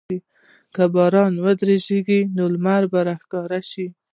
که 0.75 0.83
باران 0.93 1.33
ودریږي، 1.43 2.19
نو 2.35 2.43
لمر 2.53 2.83
به 2.91 2.99
راښکاره 3.07 3.59
شي. 3.69 3.85